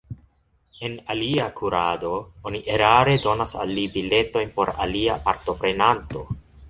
En 0.87 0.93
alia 1.13 1.43
kurado, 1.59 2.13
oni 2.51 2.61
erare 2.77 3.13
donas 3.27 3.53
al 3.65 3.75
li 3.81 3.85
biletojn 3.99 4.55
por 4.57 4.73
alia 4.87 5.19
partoprenanto. 5.29 6.25